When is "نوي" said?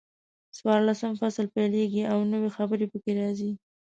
2.33-2.49